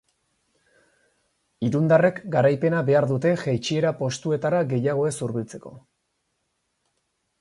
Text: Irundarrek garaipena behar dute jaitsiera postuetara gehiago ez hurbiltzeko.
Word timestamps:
Irundarrek 1.67 2.17
garaipena 2.35 2.81
behar 2.89 3.07
dute 3.11 3.35
jaitsiera 3.43 3.93
postuetara 4.03 4.63
gehiago 4.73 5.05
ez 5.11 5.15
hurbiltzeko. 5.27 5.75